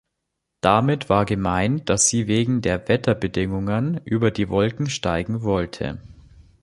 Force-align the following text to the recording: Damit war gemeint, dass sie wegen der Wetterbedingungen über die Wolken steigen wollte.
Damit 0.61 1.09
war 1.09 1.25
gemeint, 1.25 1.87
dass 1.87 2.07
sie 2.07 2.25
wegen 2.25 2.61
der 2.61 2.87
Wetterbedingungen 2.87 4.01
über 4.03 4.31
die 4.31 4.49
Wolken 4.49 4.89
steigen 4.89 5.43
wollte. 5.43 6.01